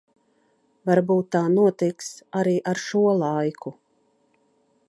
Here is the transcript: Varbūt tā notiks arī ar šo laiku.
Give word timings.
Varbūt 0.89 1.29
tā 1.35 1.41
notiks 1.57 2.09
arī 2.41 2.57
ar 2.73 2.83
šo 2.87 3.07
laiku. 3.21 3.79